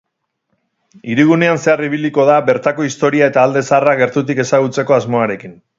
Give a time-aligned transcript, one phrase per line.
[1.15, 5.59] Hirigunean zehar ibiliko da, bertako historia eta alde zaharra gertutik ezagutzeko asmoarekin.